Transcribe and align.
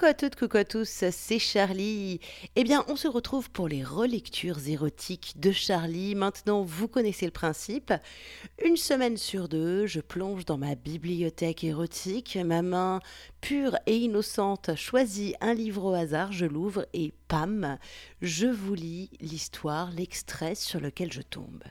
Coucou 0.00 0.10
à 0.12 0.14
toutes, 0.14 0.36
coucou 0.36 0.56
à 0.56 0.64
tous, 0.64 1.04
c'est 1.10 1.38
Charlie. 1.38 2.20
Eh 2.56 2.64
bien, 2.64 2.86
on 2.88 2.96
se 2.96 3.06
retrouve 3.06 3.50
pour 3.50 3.68
les 3.68 3.84
relectures 3.84 4.66
érotiques 4.66 5.34
de 5.36 5.52
Charlie. 5.52 6.14
Maintenant, 6.14 6.62
vous 6.62 6.88
connaissez 6.88 7.26
le 7.26 7.32
principe. 7.32 7.92
Une 8.64 8.78
semaine 8.78 9.18
sur 9.18 9.46
deux, 9.46 9.86
je 9.86 10.00
plonge 10.00 10.46
dans 10.46 10.56
ma 10.56 10.74
bibliothèque 10.74 11.64
érotique. 11.64 12.38
Ma 12.42 12.62
main 12.62 13.00
pure 13.42 13.76
et 13.84 13.98
innocente 13.98 14.74
choisit 14.74 15.36
un 15.42 15.52
livre 15.52 15.84
au 15.84 15.92
hasard, 15.92 16.32
je 16.32 16.46
l'ouvre 16.46 16.86
et 16.94 17.12
pam, 17.28 17.76
je 18.22 18.46
vous 18.46 18.74
lis 18.74 19.10
l'histoire, 19.20 19.90
l'extrait 19.90 20.54
sur 20.54 20.80
lequel 20.80 21.12
je 21.12 21.20
tombe. 21.20 21.62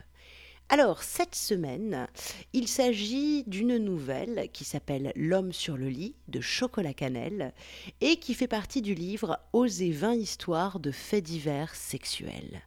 Alors, 0.72 1.02
cette 1.02 1.34
semaine, 1.34 2.06
il 2.52 2.68
s'agit 2.68 3.42
d'une 3.48 3.76
nouvelle 3.76 4.48
qui 4.52 4.64
s'appelle 4.64 5.12
L'homme 5.16 5.52
sur 5.52 5.76
le 5.76 5.88
lit 5.88 6.14
de 6.28 6.40
Chocolat 6.40 6.94
Cannelle 6.94 7.52
et 8.00 8.18
qui 8.18 8.34
fait 8.34 8.46
partie 8.46 8.80
du 8.80 8.94
livre 8.94 9.40
Oser 9.52 9.90
20 9.90 10.14
histoires 10.14 10.78
de 10.78 10.92
faits 10.92 11.24
divers 11.24 11.74
sexuels. 11.74 12.62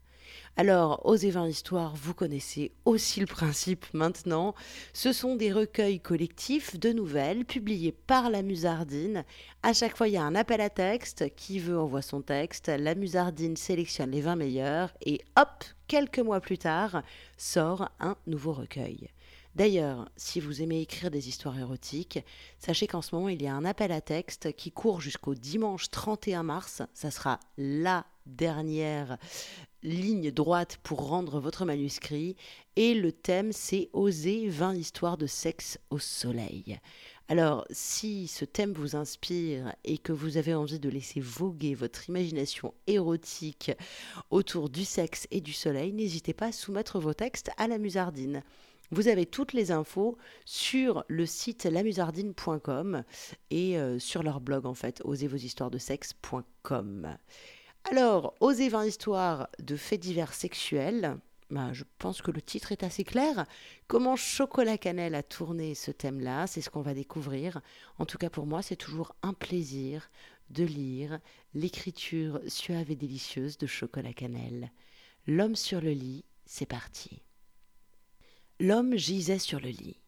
Alors, 0.56 1.04
Osez 1.04 1.32
20 1.32 1.48
histoires, 1.48 1.96
vous 1.96 2.14
connaissez 2.14 2.74
aussi 2.86 3.20
le 3.20 3.26
principe 3.26 3.88
maintenant. 3.92 4.54
Ce 4.94 5.12
sont 5.12 5.36
des 5.36 5.52
recueils 5.52 6.00
collectifs 6.00 6.80
de 6.80 6.92
nouvelles 6.92 7.44
publiés 7.44 7.92
par 7.92 8.30
la 8.30 8.44
Musardine. 8.44 9.26
À 9.64 9.74
chaque 9.74 9.98
fois, 9.98 10.08
il 10.08 10.14
y 10.14 10.18
a 10.18 10.24
un 10.24 10.36
appel 10.36 10.62
à 10.62 10.70
texte. 10.70 11.26
Qui 11.36 11.58
veut 11.58 11.80
envoie 11.80 12.04
son 12.04 12.22
texte. 12.22 12.68
La 12.68 12.94
Musardine 12.94 13.58
sélectionne 13.58 14.12
les 14.12 14.22
20 14.22 14.36
meilleurs 14.36 14.94
et 15.04 15.22
hop, 15.38 15.64
quelques 15.88 16.20
mois 16.20 16.40
plus 16.40 16.60
tard, 16.60 17.02
sort 17.36 17.90
un 18.00 18.16
nouveau 18.28 18.54
recueil. 18.54 19.10
D'ailleurs, 19.56 20.08
si 20.18 20.40
vous 20.40 20.62
aimez 20.62 20.82
écrire 20.82 21.10
des 21.10 21.30
histoires 21.30 21.58
érotiques, 21.58 22.24
sachez 22.60 22.86
qu'en 22.86 23.02
ce 23.02 23.16
moment, 23.16 23.30
il 23.30 23.42
y 23.42 23.48
a 23.48 23.56
un 23.56 23.66
appel 23.66 23.92
à 23.92 24.02
texte 24.02 24.54
qui 24.54 24.72
court 24.72 25.02
jusqu'au 25.02 25.34
dimanche 25.34 25.90
31 25.90 26.44
mars. 26.44 26.84
Ça 26.94 27.10
sera 27.10 27.40
la 27.58 28.06
dernière 28.28 29.18
ligne 29.84 30.32
droite 30.32 30.80
pour 30.82 31.08
rendre 31.08 31.40
votre 31.40 31.66
manuscrit. 31.66 32.36
Et 32.76 32.96
le 32.96 33.12
thème, 33.12 33.52
c'est 33.52 33.90
Oser 33.94 34.50
20 34.50 34.76
histoires 34.76 35.18
de 35.18 35.28
sexe 35.28 35.78
au 35.90 36.00
soleil. 36.00 36.80
Alors, 37.30 37.66
si 37.70 38.28
ce 38.28 38.44
thème 38.46 38.74
vous 38.74 38.96
inspire 38.96 39.74
et 39.86 39.98
que 39.98 40.12
vous 40.12 40.38
avez 40.38 40.54
envie 40.54 40.80
de 40.80 40.90
laisser 40.90 41.20
voguer 41.20 41.74
votre 41.74 42.08
imagination 42.10 42.76
érotique 42.88 43.72
autour 44.30 44.70
du 44.70 44.86
sexe 44.86 45.28
et 45.32 45.42
du 45.42 45.54
soleil, 45.54 45.94
n'hésitez 45.94 46.34
pas 46.34 46.48
à 46.48 46.52
soumettre 46.52 47.00
vos 47.00 47.14
textes 47.14 47.52
à 47.58 47.68
la 47.68 47.78
musardine. 47.78 48.44
Vous 48.92 49.08
avez 49.08 49.26
toutes 49.26 49.54
les 49.54 49.72
infos 49.72 50.18
sur 50.46 51.06
le 51.08 51.26
site 51.26 51.64
lamusardine.com 51.64 53.04
et 53.50 53.80
euh, 53.80 53.98
sur 54.00 54.22
leur 54.22 54.42
blog 54.42 54.66
en 54.66 54.74
fait, 54.74 55.02
osezvoshistoiresdesexe.com. 55.06 57.18
Alors, 57.86 58.34
Osez 58.40 58.70
20 58.70 58.86
histoires 58.86 59.50
de 59.60 59.76
faits 59.76 60.00
divers 60.00 60.34
sexuels. 60.34 61.18
Ben, 61.50 61.74
je 61.74 61.84
pense 62.00 62.22
que 62.22 62.32
le 62.32 62.42
titre 62.42 62.72
est 62.72 62.84
assez 62.84 63.04
clair. 63.04 63.46
Comment 63.88 64.16
Chocolat 64.16 64.78
Cannelle 64.78 65.16
a 65.16 65.22
tourné 65.22 65.76
ce 65.76 65.92
thème-là, 65.92 66.48
c'est 66.48 66.62
ce 66.62 66.70
qu'on 66.70 66.82
va 66.82 66.94
découvrir. 66.94 67.62
En 68.00 68.06
tout 68.06 68.18
cas, 68.18 68.30
pour 68.30 68.46
moi, 68.46 68.62
c'est 68.62 68.78
toujours 68.78 69.16
un 69.22 69.34
plaisir 69.34 70.10
de 70.50 70.64
lire 70.64 71.20
l'écriture 71.54 72.40
suave 72.48 72.90
et 72.90 72.96
délicieuse 72.96 73.58
de 73.58 73.68
Chocolat 73.68 74.14
Cannelle. 74.14 74.72
L'homme 75.28 75.56
sur 75.56 75.82
le 75.82 75.92
lit, 75.92 76.26
c'est 76.46 76.66
parti. 76.66 77.22
L'homme 78.60 78.96
gisait 78.96 79.40
sur 79.40 79.60
le 79.60 79.70
lit. 79.70 80.00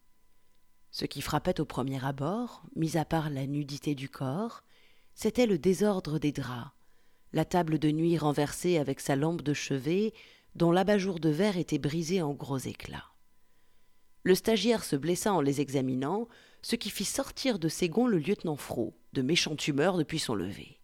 Ce 0.90 1.04
qui 1.04 1.20
frappait 1.20 1.60
au 1.60 1.66
premier 1.66 2.02
abord, 2.04 2.62
mis 2.74 2.96
à 2.96 3.04
part 3.04 3.28
la 3.28 3.46
nudité 3.46 3.94
du 3.94 4.08
corps, 4.08 4.62
c'était 5.14 5.46
le 5.46 5.58
désordre 5.58 6.18
des 6.18 6.32
draps, 6.32 6.70
la 7.36 7.44
table 7.44 7.78
de 7.78 7.90
nuit 7.90 8.16
renversée 8.16 8.78
avec 8.78 8.98
sa 8.98 9.14
lampe 9.14 9.42
de 9.42 9.52
chevet, 9.52 10.14
dont 10.54 10.72
l'abat-jour 10.72 11.20
de 11.20 11.28
verre 11.28 11.58
était 11.58 11.78
brisé 11.78 12.22
en 12.22 12.32
gros 12.32 12.56
éclats. 12.56 13.12
Le 14.22 14.34
stagiaire 14.34 14.82
se 14.82 14.96
blessa 14.96 15.34
en 15.34 15.42
les 15.42 15.60
examinant, 15.60 16.28
ce 16.62 16.76
qui 16.76 16.88
fit 16.88 17.04
sortir 17.04 17.58
de 17.58 17.68
ses 17.68 17.90
gonds 17.90 18.06
le 18.06 18.16
lieutenant 18.16 18.56
Fro, 18.56 18.96
de 19.12 19.20
méchante 19.20 19.68
humeur 19.68 19.98
depuis 19.98 20.18
son 20.18 20.34
lever. 20.34 20.80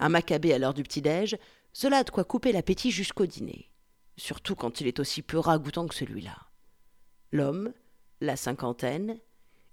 Un 0.00 0.08
macabé 0.08 0.52
à 0.52 0.58
l'heure 0.58 0.74
du 0.74 0.82
petit-déj, 0.82 1.38
cela 1.72 1.98
a 1.98 2.04
de 2.04 2.10
quoi 2.10 2.24
couper 2.24 2.50
l'appétit 2.50 2.90
jusqu'au 2.90 3.26
dîner, 3.26 3.70
surtout 4.16 4.56
quand 4.56 4.80
il 4.80 4.88
est 4.88 4.98
aussi 4.98 5.22
peu 5.22 5.38
ragoûtant 5.38 5.86
que 5.86 5.94
celui-là. 5.94 6.48
L'homme, 7.30 7.72
la 8.20 8.34
cinquantaine, 8.34 9.20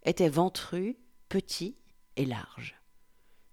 était 0.04 0.30
ventru, 0.30 0.96
petit 1.28 1.76
et 2.18 2.26
large. 2.28 2.80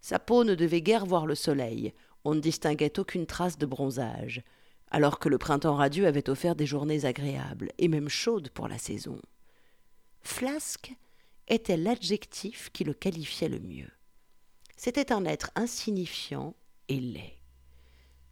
Sa 0.02 0.18
peau 0.18 0.44
ne 0.44 0.54
devait 0.54 0.82
guère 0.82 1.06
voir 1.06 1.24
le 1.24 1.34
soleil, 1.34 1.94
on 2.24 2.34
ne 2.34 2.40
distinguait 2.40 2.98
aucune 2.98 3.26
trace 3.26 3.58
de 3.58 3.66
bronzage, 3.66 4.42
alors 4.90 5.18
que 5.18 5.28
le 5.28 5.38
printemps 5.38 5.76
radieux 5.76 6.06
avait 6.06 6.28
offert 6.28 6.56
des 6.56 6.66
journées 6.66 7.04
agréables, 7.04 7.70
et 7.78 7.88
même 7.88 8.08
chaudes 8.08 8.50
pour 8.50 8.68
la 8.68 8.78
saison. 8.78 9.20
Flasque 10.20 10.92
était 11.48 11.76
l'adjectif 11.76 12.70
qui 12.72 12.84
le 12.84 12.94
qualifiait 12.94 13.48
le 13.48 13.60
mieux. 13.60 13.90
C'était 14.76 15.12
un 15.12 15.24
être 15.24 15.50
insignifiant 15.54 16.54
et 16.88 17.00
laid. 17.00 17.36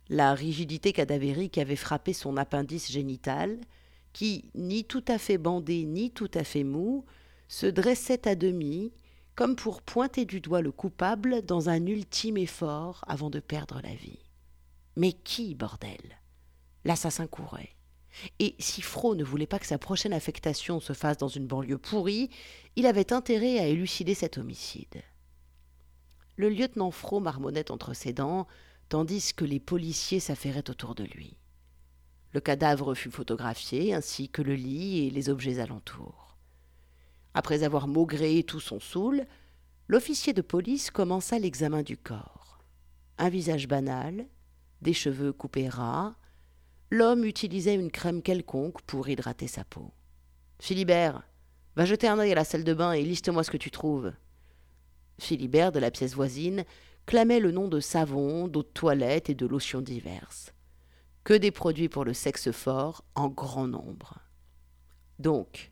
La 0.09 0.35
rigidité 0.35 0.93
cadavérique 0.93 1.59
avait 1.59 1.77
frappé 1.77 2.13
son 2.13 2.37
appendice 2.37 2.91
génital, 2.91 3.61
qui, 4.13 4.51
ni 4.55 4.85
tout 4.85 5.05
à 5.09 5.19
fait 5.19 5.39
bandé, 5.39 5.85
ni 5.85 6.11
tout 6.11 6.31
à 6.35 6.45
fait 6.45 6.65
mou, 6.65 7.05
se 7.47 7.67
dressait 7.67 8.27
à 8.27 8.35
demi, 8.35 8.93
comme 9.39 9.55
pour 9.55 9.83
pointer 9.83 10.25
du 10.25 10.41
doigt 10.41 10.63
le 10.63 10.73
coupable 10.73 11.43
dans 11.43 11.69
un 11.69 11.87
ultime 11.87 12.39
effort 12.39 13.05
avant 13.07 13.31
de 13.31 13.39
perdre 13.39 13.81
la 13.85 13.95
vie. 13.95 14.19
Mais 14.97 15.13
qui, 15.13 15.55
bordel? 15.55 16.19
L'assassin 16.85 17.29
courait. 17.29 17.77
Et 18.41 18.57
si 18.59 18.83
Fro 18.83 19.15
ne 19.15 19.23
voulait 19.23 19.47
pas 19.47 19.61
que 19.61 19.67
sa 19.69 19.79
prochaine 19.79 20.13
affectation 20.13 20.81
se 20.81 20.93
fasse 20.93 21.19
dans 21.19 21.29
une 21.29 21.47
banlieue 21.47 21.79
pourrie, 21.79 22.31
il 22.75 22.85
avait 22.85 23.13
intérêt 23.13 23.61
à 23.61 23.69
élucider 23.69 24.15
cet 24.15 24.39
homicide. 24.39 25.05
Le 26.35 26.49
lieutenant 26.49 26.91
Fro 26.91 27.21
marmonnait 27.21 27.71
entre 27.71 27.95
ses 27.95 28.13
dents, 28.13 28.49
tandis 28.89 29.35
que 29.35 29.45
les 29.45 29.61
policiers 29.61 30.19
s'affairaient 30.19 30.69
autour 30.69 30.97
de 30.97 31.05
lui. 31.05 31.39
Le 32.33 32.41
cadavre 32.41 32.93
fut 32.93 33.13
photographié, 33.13 33.95
ainsi 33.95 34.31
que 34.31 34.43
le 34.43 34.57
lit 34.57 35.07
et 35.07 35.11
les 35.11 35.29
objets 35.29 35.61
alentours. 35.61 36.28
Après 37.39 37.63
avoir 37.63 37.87
maugré 37.87 38.43
tout 38.43 38.59
son 38.59 38.81
soul, 38.81 39.25
l'officier 39.87 40.33
de 40.33 40.43
police 40.43 40.91
commença 40.91 41.39
l'examen 41.39 41.85
du 41.85 41.97
corps. 41.97 42.59
Un 43.17 43.29
visage 43.29 43.69
banal, 43.69 44.27
des 44.83 44.93
cheveux 44.93 45.33
coupés 45.33 45.69
ras, 45.69 46.17
l'homme 46.91 47.25
utilisait 47.25 47.77
une 47.77 47.93
crème 47.93 48.23
quelconque 48.23 48.83
pour 48.83 49.09
hydrater 49.09 49.47
sa 49.47 49.63
peau. 49.63 49.93
Philibert, 50.59 51.23
va 51.77 51.85
jeter 51.85 52.09
un 52.09 52.19
œil 52.19 52.33
à 52.33 52.35
la 52.35 52.43
salle 52.43 52.65
de 52.65 52.75
bain 52.75 52.91
et 52.91 53.05
liste-moi 53.05 53.45
ce 53.45 53.53
que 53.53 53.57
tu 53.57 53.71
trouves. 53.71 54.13
Philibert, 55.21 55.71
de 55.71 55.79
la 55.79 55.93
pièce 55.93 56.15
voisine, 56.15 56.65
clamait 57.07 57.39
le 57.39 57.53
nom 57.53 57.69
de 57.69 57.79
savon, 57.79 58.49
d'eau 58.49 58.65
de 58.65 58.69
toilette 58.69 59.31
et 59.31 59.37
de 59.37 59.47
lotions 59.47 59.81
diverses. 59.81 60.53
Que 61.23 61.35
des 61.35 61.53
produits 61.53 61.89
pour 61.89 62.05
le 62.05 62.15
sexe 62.15 62.51
fort 62.51 63.05
en 63.15 63.29
grand 63.29 63.69
nombre. 63.69 64.19
Donc, 65.21 65.71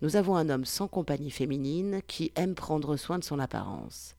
nous 0.00 0.16
avons 0.16 0.36
un 0.36 0.48
homme 0.48 0.64
sans 0.64 0.86
compagnie 0.86 1.30
féminine 1.30 2.00
qui 2.06 2.32
aime 2.36 2.54
prendre 2.54 2.96
soin 2.96 3.18
de 3.18 3.24
son 3.24 3.38
apparence, 3.38 4.14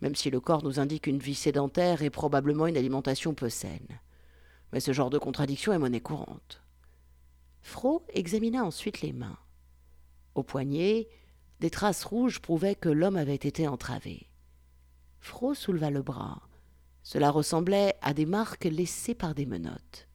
même 0.00 0.14
si 0.14 0.30
le 0.30 0.40
corps 0.40 0.64
nous 0.64 0.80
indique 0.80 1.06
une 1.06 1.18
vie 1.18 1.34
sédentaire 1.34 2.02
et 2.02 2.10
probablement 2.10 2.66
une 2.66 2.76
alimentation 2.76 3.34
peu 3.34 3.48
saine. 3.48 4.00
Mais 4.72 4.80
ce 4.80 4.92
genre 4.92 5.10
de 5.10 5.18
contradiction 5.18 5.72
est 5.72 5.78
monnaie 5.78 6.00
courante. 6.00 6.62
Fro 7.60 8.04
examina 8.12 8.64
ensuite 8.64 9.00
les 9.02 9.12
mains. 9.12 9.38
Au 10.34 10.42
poignet, 10.42 11.08
des 11.60 11.70
traces 11.70 12.04
rouges 12.04 12.40
prouvaient 12.40 12.74
que 12.74 12.88
l'homme 12.88 13.16
avait 13.16 13.34
été 13.34 13.68
entravé. 13.68 14.28
Fro 15.20 15.54
souleva 15.54 15.90
le 15.90 16.02
bras. 16.02 16.42
Cela 17.04 17.30
ressemblait 17.30 17.94
à 18.02 18.14
des 18.14 18.26
marques 18.26 18.64
laissées 18.64 19.14
par 19.14 19.34
des 19.34 19.46
menottes. 19.46 20.08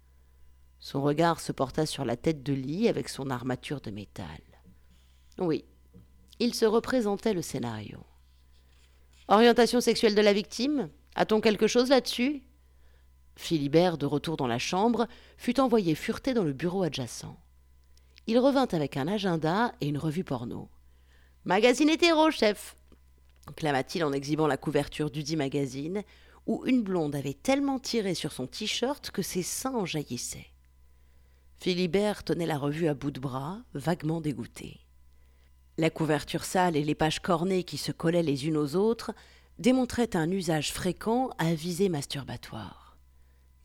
Son 0.79 1.01
regard 1.01 1.39
se 1.39 1.53
porta 1.53 1.85
sur 1.85 2.03
la 2.03 2.17
tête 2.17 2.43
de 2.43 2.53
lit 2.53 2.89
avec 2.89 3.07
son 3.07 3.29
armature 3.29 3.79
de 3.79 3.91
métal. 3.91 4.41
Oui, 5.39 5.65
il 6.39 6.53
se 6.53 6.65
représentait 6.65 7.33
le 7.33 7.41
scénario. 7.41 7.99
Orientation 9.27 9.81
sexuelle 9.81 10.15
de 10.15 10.21
la 10.21 10.33
victime? 10.33 10.89
A-t-on 11.15 11.41
quelque 11.41 11.67
chose 11.67 11.89
là-dessus? 11.89 12.43
Philibert, 13.35 13.97
de 13.97 14.05
retour 14.05 14.37
dans 14.37 14.47
la 14.47 14.59
chambre, 14.59 15.07
fut 15.37 15.59
envoyé 15.59 15.95
fureter 15.95 16.33
dans 16.33 16.43
le 16.43 16.53
bureau 16.53 16.83
adjacent. 16.83 17.37
Il 18.25 18.39
revint 18.39 18.67
avec 18.71 18.97
un 18.97 19.07
agenda 19.07 19.73
et 19.81 19.87
une 19.87 19.97
revue 19.97 20.23
porno. 20.23 20.69
Magazine 21.45 21.89
hétéro, 21.89 22.31
chef 22.31 22.75
clama-t-il 23.55 24.03
en 24.03 24.11
exhibant 24.11 24.47
la 24.47 24.57
couverture 24.57 25.09
du 25.09 25.23
dit 25.23 25.37
magazine, 25.37 26.03
où 26.45 26.65
une 26.65 26.83
blonde 26.83 27.15
avait 27.15 27.33
tellement 27.33 27.79
tiré 27.79 28.13
sur 28.13 28.31
son 28.31 28.47
t-shirt 28.47 29.11
que 29.11 29.21
ses 29.21 29.43
seins 29.43 29.75
en 29.75 29.85
jaillissaient. 29.85 30.47
Philibert 31.59 32.23
tenait 32.23 32.45
la 32.45 32.57
revue 32.57 32.87
à 32.87 32.93
bout 32.93 33.11
de 33.11 33.19
bras, 33.19 33.59
vaguement 33.73 34.21
dégoûté. 34.21 34.79
La 35.79 35.91
couverture 35.91 36.44
sale 36.44 36.75
et 36.75 36.83
les 36.83 36.95
pages 36.95 37.19
cornées 37.19 37.63
qui 37.63 37.77
se 37.77 37.91
collaient 37.91 38.24
les 38.24 38.47
unes 38.47 38.57
aux 38.57 38.75
autres 38.75 39.12
démontrait 39.59 40.15
un 40.15 40.29
usage 40.31 40.74
fréquent 40.74 41.29
à 41.38 41.53
visée 41.53 41.89
masturbatoire. 41.89 42.97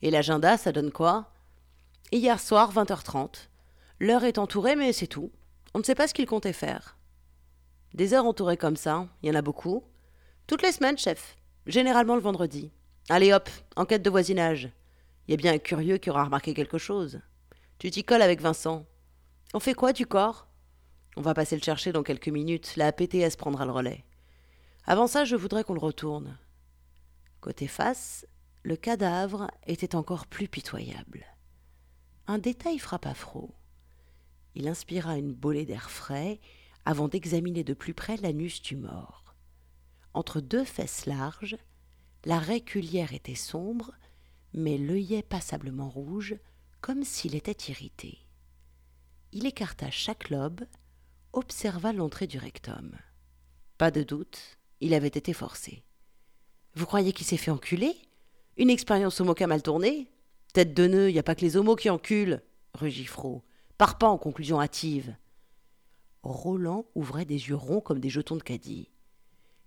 Et 0.03 0.11
l'agenda, 0.11 0.57
ça 0.57 0.71
donne 0.71 0.91
quoi? 0.91 1.31
Hier 2.11 2.39
soir, 2.39 2.71
20h30. 2.71 3.47
L'heure 3.99 4.25
est 4.25 4.37
entourée, 4.37 4.75
mais 4.75 4.93
c'est 4.93 5.07
tout. 5.07 5.31
On 5.73 5.79
ne 5.79 5.83
sait 5.83 5.95
pas 5.95 6.07
ce 6.07 6.13
qu'il 6.13 6.27
comptait 6.27 6.53
faire. 6.53 6.97
Des 7.95 8.13
heures 8.13 8.25
entourées 8.25 8.57
comme 8.57 8.75
ça, 8.75 9.07
il 9.23 9.29
y 9.29 9.31
en 9.31 9.35
a 9.35 9.41
beaucoup. 9.41 9.83
Toutes 10.45 10.61
les 10.61 10.71
semaines, 10.71 10.97
chef. 10.97 11.35
Généralement 11.65 12.15
le 12.15 12.21
vendredi. 12.21 12.69
Allez 13.09 13.33
hop, 13.33 13.49
enquête 13.75 14.03
de 14.03 14.09
voisinage. 14.09 14.69
Il 15.27 15.31
y 15.31 15.33
a 15.33 15.37
bien 15.37 15.53
un 15.53 15.57
curieux 15.57 15.97
qui 15.97 16.11
aura 16.11 16.25
remarqué 16.25 16.53
quelque 16.53 16.77
chose. 16.77 17.21
Tu 17.79 17.89
t'y 17.89 18.03
colles 18.03 18.21
avec 18.21 18.41
Vincent. 18.41 18.85
On 19.53 19.59
fait 19.59 19.73
quoi 19.73 19.93
du 19.93 20.05
corps? 20.05 20.47
On 21.15 21.21
va 21.21 21.33
passer 21.33 21.55
le 21.55 21.61
chercher 21.61 21.91
dans 21.91 22.03
quelques 22.03 22.29
minutes. 22.29 22.75
La 22.75 22.91
PTS 22.91 23.35
prendra 23.37 23.65
le 23.65 23.71
relais. 23.71 24.03
Avant 24.85 25.07
ça, 25.07 25.25
je 25.25 25.35
voudrais 25.35 25.63
qu'on 25.63 25.73
le 25.73 25.79
retourne. 25.79 26.37
Côté 27.39 27.67
face, 27.67 28.25
le 28.63 28.75
cadavre 28.75 29.51
était 29.67 29.95
encore 29.95 30.27
plus 30.27 30.47
pitoyable. 30.47 31.25
Un 32.27 32.37
détail 32.37 32.79
frappa 32.79 33.13
Fro. 33.13 33.53
Il 34.55 34.67
inspira 34.67 35.17
une 35.17 35.33
bolée 35.33 35.65
d'air 35.65 35.89
frais 35.89 36.39
avant 36.85 37.07
d'examiner 37.07 37.63
de 37.63 37.73
plus 37.73 37.93
près 37.93 38.17
l'anus 38.17 38.61
du 38.61 38.75
mort. 38.75 39.35
Entre 40.13 40.41
deux 40.41 40.63
fesses 40.63 41.05
larges, 41.05 41.57
la 42.25 42.39
réculière 42.39 43.13
était 43.13 43.35
sombre, 43.35 43.91
mais 44.53 44.77
l'œillet 44.77 45.23
passablement 45.23 45.89
rouge, 45.89 46.35
comme 46.81 47.03
s'il 47.03 47.35
était 47.35 47.71
irrité. 47.71 48.19
Il 49.31 49.45
écarta 49.45 49.89
chaque 49.89 50.29
lobe, 50.29 50.61
observa 51.33 51.91
l'entrée 51.93 52.27
du 52.27 52.37
rectum. 52.37 52.95
Pas 53.77 53.91
de 53.91 54.03
doute, 54.03 54.57
il 54.79 54.93
avait 54.93 55.07
été 55.07 55.33
forcé. 55.33 55.83
Vous 56.75 56.85
croyez 56.85 57.11
qu'il 57.11 57.25
s'est 57.25 57.37
fait 57.37 57.51
enculer? 57.51 57.95
Une 58.57 58.69
expérience 58.69 59.19
homoca 59.19 59.47
mal 59.47 59.61
tournée? 59.61 60.07
Tête 60.53 60.73
de 60.73 60.87
nœud, 60.87 61.11
y 61.11 61.19
a 61.19 61.23
pas 61.23 61.35
que 61.35 61.41
les 61.41 61.57
homos 61.57 61.75
qui 61.75 61.89
enculent 61.89 62.41
rugit 62.73 63.05
Fro. 63.05 63.43
Pars 63.77 63.97
pas 63.97 64.07
en 64.07 64.17
conclusion 64.17 64.61
hâtive. 64.61 65.15
Roland 66.21 66.85
ouvrait 66.95 67.25
des 67.25 67.49
yeux 67.49 67.55
ronds 67.55 67.81
comme 67.81 67.99
des 67.99 68.09
jetons 68.09 68.35
de 68.35 68.43
caddie. 68.43 68.89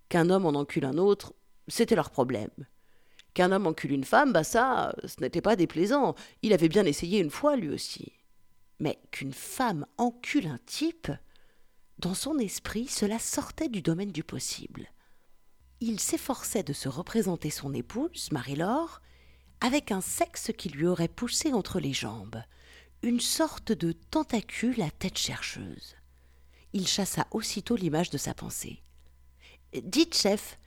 Qu'un 0.08 0.30
homme 0.30 0.46
en 0.46 0.50
encule 0.50 0.84
un 0.84 0.96
autre, 0.96 1.34
c'était 1.68 1.96
leur 1.96 2.10
problème. 2.10 2.50
Qu'un 3.34 3.52
homme 3.52 3.66
encule 3.66 3.92
une 3.92 4.04
femme, 4.04 4.32
bah 4.32 4.44
ça, 4.44 4.94
ce 5.04 5.20
n'était 5.20 5.42
pas 5.42 5.56
déplaisant. 5.56 6.14
Il 6.42 6.52
avait 6.52 6.68
bien 6.68 6.84
essayé 6.84 7.20
une 7.20 7.30
fois, 7.30 7.56
lui 7.56 7.68
aussi. 7.68 8.12
Mais 8.78 8.98
qu'une 9.10 9.32
femme 9.32 9.86
encule 9.98 10.46
un 10.46 10.58
type, 10.64 11.10
dans 11.98 12.14
son 12.14 12.38
esprit, 12.38 12.88
cela 12.88 13.18
sortait 13.18 13.68
du 13.68 13.80
domaine 13.80 14.12
du 14.12 14.22
possible. 14.22 14.88
Il 15.80 15.98
s'efforçait 16.00 16.62
de 16.62 16.72
se 16.72 16.88
représenter 16.88 17.50
son 17.50 17.72
épouse, 17.72 18.30
Marie-Laure, 18.32 19.00
avec 19.60 19.92
un 19.92 20.02
sexe 20.02 20.52
qui 20.56 20.68
lui 20.68 20.86
aurait 20.86 21.08
poussé 21.08 21.52
entre 21.52 21.80
les 21.80 21.92
jambes, 21.92 22.42
une 23.02 23.20
sorte 23.20 23.72
de 23.72 23.92
tentacule 23.92 24.80
à 24.82 24.90
tête 24.90 25.18
chercheuse. 25.18 25.96
Il 26.72 26.86
chassa 26.86 27.26
aussitôt 27.30 27.76
l'image 27.76 28.10
de 28.10 28.18
sa 28.18 28.34
pensée. 28.34 28.82
Dites, 29.82 30.16
chef, 30.16 30.58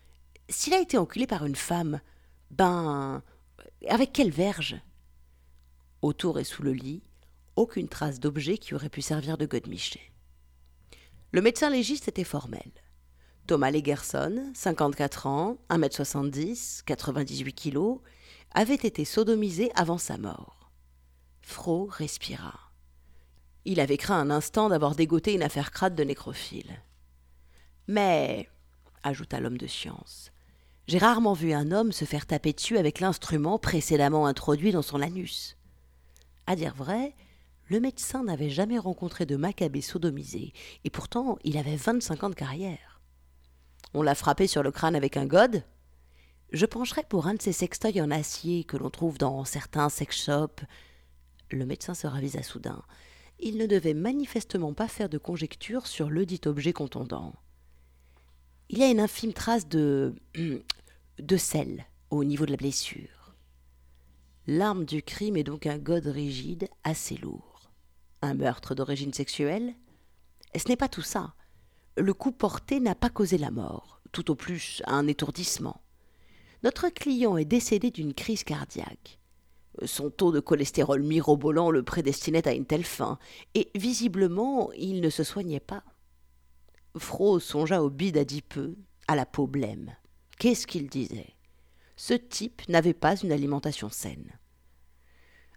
s'il 0.48 0.74
a 0.74 0.82
été 0.82 0.98
enculé 0.98 1.28
par 1.28 1.46
une 1.46 1.56
femme, 1.56 2.02
ben. 2.50 3.22
avec 3.88 4.14
quelle 4.14 4.32
verge? 4.32 4.80
Autour 6.02 6.40
et 6.40 6.44
sous 6.44 6.64
le 6.64 6.74
lit, 6.74 7.04
aucune 7.56 7.90
trace 7.90 8.20
d'objet 8.20 8.58
qui 8.58 8.74
aurait 8.74 8.90
pu 8.90 9.02
servir 9.02 9.38
de 9.38 9.46
godemiché. 9.46 10.12
Le 11.32 11.42
médecin 11.42 11.70
légiste 11.70 12.08
était 12.08 12.24
formel. 12.24 12.72
Thomas 13.46 13.70
Legerson, 13.70 14.52
54 14.56 15.28
ans, 15.28 15.58
1m70, 15.70 16.84
98 16.86 17.54
kg, 17.54 18.00
avait 18.56 18.74
été 18.74 19.06
sodomisé 19.06 19.72
avant 19.76 20.00
sa 20.00 20.18
mort. 20.18 20.72
Fro 21.42 21.86
respira. 21.86 22.72
Il 23.66 23.80
avait 23.80 23.98
craint 23.98 24.20
un 24.20 24.32
instant 24.32 24.70
d'avoir 24.70 24.96
dégoté 24.96 25.34
une 25.34 25.44
affaire 25.44 25.70
crade 25.70 25.96
de 25.96 26.04
nécrophile. 26.04 26.82
Mais, 27.88 28.50
ajouta 29.04 29.40
l'homme 29.40 29.58
de 29.58 29.68
science, 29.68 30.32
j'ai 30.88 30.98
rarement 30.98 31.34
vu 31.34 31.54
un 31.54 31.72
homme 31.72 31.92
se 31.92 32.06
faire 32.06 32.26
taper 32.26 32.54
dessus 32.54 32.80
avec 32.80 33.00
l'instrument 33.00 33.60
précédemment 33.60 34.26
introduit 34.26 34.72
dans 34.72 34.82
son 34.82 35.02
anus. 35.02 35.58
À 36.48 36.56
dire 36.56 36.74
vrai, 36.74 37.14
le 37.70 37.80
médecin 37.80 38.24
n'avait 38.24 38.50
jamais 38.50 38.80
rencontré 38.80 39.26
de 39.26 39.36
macabé 39.36 39.82
sodomisé, 39.82 40.54
et 40.84 40.90
pourtant 40.90 41.38
il 41.44 41.58
avait 41.58 41.76
vingt-cinq 41.76 42.24
ans 42.24 42.30
de 42.30 42.36
carrière. 42.36 43.02
On 43.94 44.02
l'a 44.02 44.16
frappé 44.16 44.48
sur 44.48 44.64
le 44.64 44.72
crâne 44.72 44.96
avec 44.96 45.18
un 45.18 45.26
gode 45.26 45.64
Je 46.52 46.66
pencherais 46.66 47.06
pour 47.08 47.28
un 47.28 47.36
de 47.36 47.42
ces 47.42 47.54
sextoys 47.54 48.02
en 48.02 48.12
acier 48.12 48.64
que 48.64 48.78
l'on 48.78 48.90
trouve 48.90 49.18
dans 49.18 49.46
certains 49.46 49.90
sex 49.90 50.26
shops. 50.26 50.64
Le 51.52 51.66
médecin 51.66 51.94
se 51.94 52.08
ravisa 52.08 52.44
soudain. 52.44 52.84
Il 53.40 53.58
ne 53.58 53.68
devait 53.68 53.94
manifestement 53.94 54.74
pas 54.74 54.88
faire 54.88 55.10
de 55.10 55.18
conjecture 55.18 55.88
sur 55.88 56.10
le 56.10 56.26
dit 56.26 56.42
objet 56.46 56.74
contondant. 56.74 57.34
Il 58.70 58.80
y 58.80 58.84
a 58.84 58.90
une 58.90 59.00
infime 59.00 59.34
trace 59.34 59.68
de 59.68 60.16
de 61.20 61.38
sel 61.38 61.86
au 62.10 62.24
niveau 62.24 62.46
de 62.46 62.52
la 62.52 62.58
blessure. 62.58 63.36
L'arme 64.48 64.86
du 64.86 65.04
crime 65.04 65.38
est 65.38 65.44
donc 65.44 65.68
un 65.68 65.78
gode 65.78 66.08
rigide 66.08 66.68
assez 66.84 67.16
lourd. 67.18 67.49
Un 68.22 68.34
meurtre 68.34 68.76
d'origine 68.76 69.14
sexuelle? 69.14 69.76
Ce 70.56 70.68
n'est 70.68 70.76
pas 70.76 70.90
tout 70.90 71.02
ça. 71.02 71.34
Le 71.96 72.14
coup 72.14 72.32
porté 72.32 72.80
n'a 72.80 72.96
pas 72.96 73.10
causé 73.10 73.38
la 73.38 73.52
mort, 73.52 74.02
tout 74.12 74.30
au 74.32 74.36
plus 74.36 74.82
un 74.86 75.08
étourdissement. 75.08 75.82
Notre 76.64 76.90
client 76.90 77.38
est 77.38 77.46
décédé 77.46 77.92
d'une 77.92 78.14
crise 78.14 78.44
cardiaque. 78.44 79.20
Son 79.86 80.10
taux 80.10 80.34
de 80.34 80.42
cholestérol 80.42 81.04
mirobolant 81.04 81.72
le 81.72 81.84
prédestinait 81.84 82.48
à 82.48 82.54
une 82.54 82.66
telle 82.66 82.84
fin, 82.84 83.18
et 83.54 83.72
visiblement 83.76 84.72
il 84.74 85.00
ne 85.00 85.10
se 85.10 85.24
soignait 85.24 85.62
pas. 85.62 85.84
Fro 86.98 87.40
songea 87.40 87.82
au 87.82 87.90
bide 87.90 88.18
adipeux, 88.18 88.76
à 89.08 89.16
la 89.16 89.26
peau 89.26 89.48
blême. 89.48 89.96
Qu'est-ce 90.38 90.68
qu'il 90.68 90.90
disait? 90.90 91.36
Ce 91.96 92.14
type 92.14 92.68
n'avait 92.68 92.94
pas 92.94 93.16
une 93.16 93.32
alimentation 93.32 93.90
saine. 93.90 94.38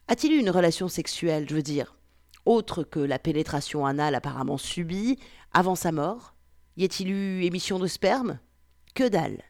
A-t-il 0.09 0.35
eu 0.35 0.39
une 0.39 0.51
relation 0.51 0.89
sexuelle, 0.89 1.49
je 1.49 1.55
veux 1.55 1.63
dire, 1.63 1.97
autre 2.45 2.83
que 2.83 3.01
la 3.01 3.19
pénétration 3.19 3.87
anale 3.87 4.15
apparemment 4.15 4.59
subie, 4.59 5.19
avant 5.53 5.75
sa 5.75 5.93
mort 5.93 6.35
Y 6.77 6.85
a-t-il 6.85 7.11
eu 7.11 7.45
émission 7.45 7.79
de 7.79 7.87
sperme? 7.87 8.39
Que 8.95 9.09
dalle 9.09 9.43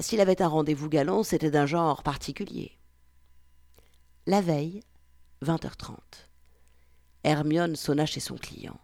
S'il 0.00 0.20
avait 0.20 0.42
un 0.42 0.48
rendez-vous 0.48 0.88
galant, 0.88 1.22
c'était 1.22 1.50
d'un 1.50 1.66
genre 1.66 2.02
particulier. 2.02 2.78
La 4.26 4.40
veille, 4.40 4.82
20h30. 5.44 5.96
Hermione 7.24 7.76
sonna 7.76 8.06
chez 8.06 8.20
son 8.20 8.36
client. 8.36 8.80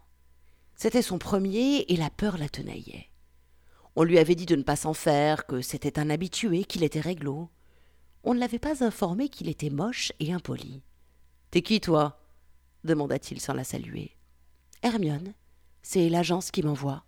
C'était 0.75 1.01
son 1.01 1.17
premier 1.17 1.85
et 1.87 1.95
la 1.95 2.09
peur 2.09 2.37
la 2.37 2.49
tenaillait. 2.49 3.09
On 3.95 4.03
lui 4.03 4.17
avait 4.17 4.35
dit 4.35 4.45
de 4.45 4.55
ne 4.55 4.63
pas 4.63 4.75
s'en 4.75 4.93
faire, 4.93 5.45
que 5.45 5.61
c'était 5.61 5.99
un 5.99 6.09
habitué, 6.09 6.63
qu'il 6.63 6.83
était 6.83 6.99
réglo. 6.99 7.49
On 8.23 8.33
ne 8.33 8.39
l'avait 8.39 8.59
pas 8.59 8.83
informé 8.83 9.29
qu'il 9.29 9.49
était 9.49 9.69
moche 9.69 10.11
et 10.19 10.33
impoli. 10.33 10.81
T'es 11.51 11.61
qui, 11.61 11.79
toi? 11.79 12.22
Demanda-t-il 12.83 13.39
sans 13.39 13.53
la 13.53 13.63
saluer. 13.63 14.15
Hermione, 14.81 15.33
c'est 15.81 16.09
l'agence 16.09 16.51
qui 16.51 16.63
m'envoie. 16.63 17.03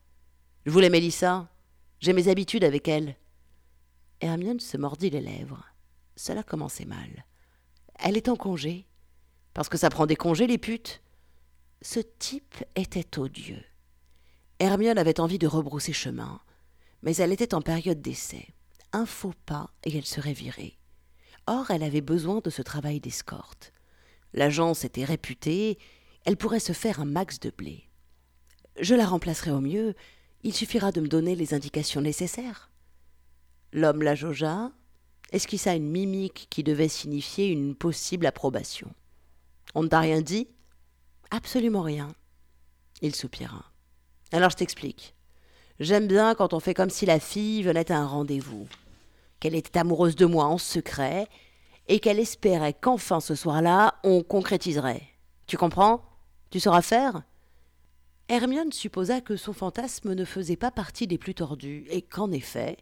Je 0.65 0.71
voulais 0.71 0.89
Mélissa. 0.89 1.49
J'ai 1.99 2.13
mes 2.13 2.27
habitudes 2.27 2.63
avec 2.63 2.87
elle. 2.87 3.15
Hermione 4.21 4.59
se 4.59 4.77
mordit 4.77 5.09
les 5.09 5.21
lèvres. 5.21 5.65
Cela 6.15 6.43
commençait 6.43 6.85
mal. 6.85 7.25
Elle 7.95 8.17
est 8.17 8.29
en 8.29 8.35
congé. 8.35 8.87
Parce 9.53 9.69
que 9.69 9.77
ça 9.77 9.89
prend 9.89 10.05
des 10.05 10.15
congés, 10.15 10.47
les 10.47 10.57
putes. 10.57 11.01
Ce 11.81 11.99
type 11.99 12.63
était 12.75 13.19
odieux. 13.19 13.63
Hermione 14.59 14.97
avait 14.97 15.19
envie 15.19 15.39
de 15.39 15.47
rebrousser 15.47 15.93
chemin 15.93 16.41
mais 17.05 17.15
elle 17.17 17.31
était 17.31 17.53
en 17.53 17.61
période 17.61 18.01
d'essai. 18.01 18.49
Un 18.91 19.05
faux 19.05 19.33
pas 19.45 19.69
et 19.83 19.95
elle 19.95 20.05
serait 20.05 20.33
virée. 20.33 20.77
Or, 21.47 21.69
elle 21.69 21.83
avait 21.83 22.01
besoin 22.01 22.41
de 22.43 22.49
ce 22.49 22.63
travail 22.63 22.99
d'escorte. 22.99 23.71
L'agence 24.35 24.83
était 24.83 25.05
réputée, 25.05 25.79
elle 26.25 26.35
pourrait 26.35 26.59
se 26.59 26.73
faire 26.73 26.99
un 26.99 27.05
max 27.05 27.39
de 27.39 27.49
blé. 27.49 27.89
Je 28.79 28.93
la 28.93 29.05
remplacerai 29.05 29.51
au 29.51 29.61
mieux, 29.61 29.95
il 30.43 30.53
suffira 30.53 30.91
de 30.91 30.99
me 30.99 31.07
donner 31.07 31.35
les 31.35 31.53
indications 31.53 32.01
nécessaires. 32.01 32.69
L'homme 33.71 34.01
la 34.01 34.13
jaugea, 34.13 34.71
esquissa 35.31 35.73
une 35.73 35.89
mimique 35.89 36.47
qui 36.49 36.63
devait 36.63 36.89
signifier 36.89 37.47
une 37.47 37.75
possible 37.75 38.25
approbation. 38.25 38.93
On 39.73 39.83
ne 39.83 39.87
t'a 39.87 40.01
rien 40.01 40.21
dit? 40.21 40.49
Absolument 41.31 41.81
rien. 41.81 42.09
Il 43.01 43.15
soupira. 43.15 43.71
Alors 44.33 44.49
je 44.49 44.57
t'explique. 44.57 45.15
J'aime 45.79 46.07
bien 46.07 46.35
quand 46.35 46.53
on 46.53 46.59
fait 46.59 46.73
comme 46.73 46.89
si 46.89 47.05
la 47.05 47.21
fille 47.21 47.63
venait 47.63 47.89
à 47.89 47.99
un 47.99 48.05
rendez-vous, 48.05 48.67
qu'elle 49.39 49.55
était 49.55 49.79
amoureuse 49.79 50.17
de 50.17 50.25
moi 50.25 50.43
en 50.43 50.57
secret, 50.57 51.27
et 51.87 51.99
qu'elle 51.99 52.19
espérait 52.19 52.73
qu'enfin 52.73 53.19
ce 53.19 53.35
soir-là, 53.35 53.95
on 54.03 54.23
concrétiserait. 54.23 55.03
Tu 55.47 55.57
comprends? 55.57 56.03
Tu 56.49 56.59
sauras 56.59 56.81
faire? 56.81 57.23
Hermione 58.27 58.71
supposa 58.71 59.21
que 59.21 59.35
son 59.35 59.53
fantasme 59.53 60.13
ne 60.13 60.25
faisait 60.25 60.55
pas 60.55 60.71
partie 60.71 61.05
des 61.05 61.19
plus 61.19 61.35
tordus, 61.35 61.85
et 61.89 62.01
qu'en 62.01 62.31
effet, 62.31 62.77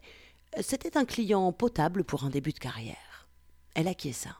C'était 0.61 0.97
un 0.97 1.05
client 1.05 1.51
potable 1.51 2.03
pour 2.03 2.25
un 2.25 2.29
début 2.29 2.53
de 2.53 2.59
carrière. 2.59 3.27
Elle 3.73 3.87
acquiesça. 3.87 4.37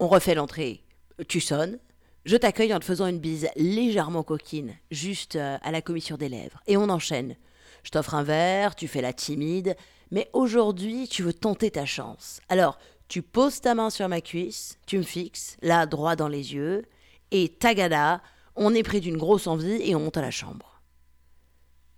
On 0.00 0.08
refait 0.08 0.34
l'entrée. 0.34 0.82
Tu 1.28 1.40
sonnes. 1.40 1.78
Je 2.24 2.36
t'accueille 2.36 2.74
en 2.74 2.80
te 2.80 2.84
faisant 2.84 3.06
une 3.06 3.20
bise 3.20 3.48
légèrement 3.54 4.22
coquine, 4.24 4.74
juste 4.90 5.36
euh, 5.36 5.58
à 5.62 5.70
la 5.70 5.82
commissure 5.82 6.18
des 6.18 6.28
lèvres. 6.28 6.60
Et 6.66 6.76
on 6.76 6.88
enchaîne. 6.88 7.36
Je 7.84 7.90
t'offre 7.90 8.14
un 8.14 8.22
verre, 8.22 8.74
tu 8.74 8.88
fais 8.88 9.02
la 9.02 9.12
timide, 9.12 9.76
mais 10.10 10.30
aujourd'hui 10.32 11.06
tu 11.06 11.22
veux 11.22 11.34
tenter 11.34 11.70
ta 11.70 11.84
chance. 11.84 12.40
Alors, 12.48 12.78
tu 13.14 13.22
poses 13.22 13.60
ta 13.60 13.76
main 13.76 13.90
sur 13.90 14.08
ma 14.08 14.20
cuisse, 14.20 14.76
tu 14.88 14.98
me 14.98 15.04
fixes, 15.04 15.56
là 15.62 15.86
droit 15.86 16.16
dans 16.16 16.26
les 16.26 16.52
yeux, 16.54 16.82
et 17.30 17.48
tagada, 17.48 18.20
on 18.56 18.74
est 18.74 18.82
pris 18.82 19.00
d'une 19.00 19.18
grosse 19.18 19.46
envie 19.46 19.80
et 19.88 19.94
on 19.94 20.00
monte 20.00 20.16
à 20.16 20.20
la 20.20 20.32
chambre. 20.32 20.82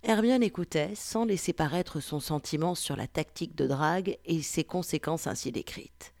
Hermione 0.03 0.43
écoutait 0.43 0.93
sans 0.93 1.25
laisser 1.25 1.53
paraître 1.53 2.01
son 2.01 2.19
sentiment 2.19 2.75
sur 2.75 2.95
la 2.95 3.07
tactique 3.07 3.55
de 3.55 3.65
drague 3.65 4.19
et 4.25 4.43
ses 4.43 4.63
conséquences 4.63 5.25
ainsi 5.25 5.51
décrites. 5.51 6.13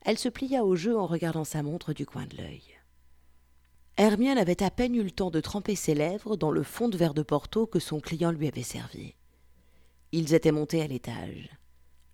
Elle 0.00 0.16
se 0.16 0.30
plia 0.30 0.64
au 0.64 0.74
jeu 0.74 0.96
en 0.96 1.06
regardant 1.06 1.44
sa 1.44 1.62
montre 1.62 1.92
du 1.92 2.06
coin 2.06 2.24
de 2.24 2.38
l'œil. 2.38 2.62
Hermione 3.98 4.38
avait 4.38 4.62
à 4.62 4.70
peine 4.70 4.94
eu 4.94 5.02
le 5.02 5.10
temps 5.10 5.30
de 5.30 5.42
tremper 5.42 5.76
ses 5.76 5.94
lèvres 5.94 6.38
dans 6.38 6.50
le 6.50 6.62
fond 6.62 6.88
de 6.88 6.96
verre 6.96 7.12
de 7.12 7.22
Porto 7.22 7.66
que 7.66 7.78
son 7.78 8.00
client 8.00 8.30
lui 8.30 8.48
avait 8.48 8.62
servi. 8.62 9.16
Ils 10.12 10.32
étaient 10.32 10.50
montés 10.50 10.80
à 10.80 10.86
l'étage. 10.86 11.50